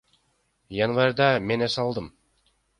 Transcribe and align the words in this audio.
Январда 0.85 1.29
мен 1.51 1.69
эс 1.69 1.79
алдым. 1.87 2.11